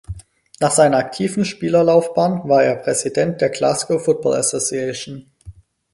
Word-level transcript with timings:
Nach 0.59 0.71
seiner 0.71 0.97
aktiven 0.97 1.45
Spielerlaufbahn 1.45 2.49
war 2.49 2.63
er 2.63 2.75
Präsident 2.75 3.39
der 3.39 3.51
Glasgow 3.51 4.03
Football 4.03 4.33
Association. 4.35 5.29